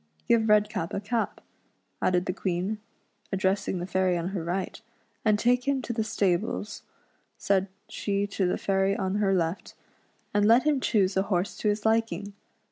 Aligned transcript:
Give 0.27 0.49
Redcap 0.49 0.95
a 0.95 0.99
cap," 0.99 1.41
added 2.01 2.25
the 2.25 2.33
Queen, 2.33 2.79
addressing 3.31 3.77
the 3.77 3.85
fairy 3.85 4.17
on 4.17 4.29
her 4.29 4.43
right;" 4.43 4.81
and 5.23 5.37
take 5.37 5.67
him 5.67 5.79
to 5.83 5.93
the 5.93 6.03
stables," 6.03 6.81
said 7.37 7.67
she 7.87 8.25
to 8.25 8.47
the 8.47 8.57
fairy 8.57 8.97
on 8.97 9.17
her 9.17 9.35
left, 9.35 9.75
"and 10.33 10.43
let 10.47 10.63
him 10.63 10.79
choose 10.79 11.15
a 11.15 11.21
horse 11.29 11.55
to 11.57 11.69
his 11.69 11.85
liking. 11.85 12.33